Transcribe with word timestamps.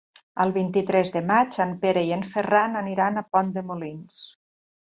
El 0.45 0.53
vint-i-tres 0.53 1.11
de 1.17 1.21
maig 1.31 1.59
en 1.67 1.75
Pere 1.85 2.03
i 2.09 2.11
en 2.17 2.25
Ferran 2.33 2.81
aniran 2.83 3.23
a 3.23 3.27
Pont 3.37 3.55
de 3.59 3.67
Molins. 3.71 4.27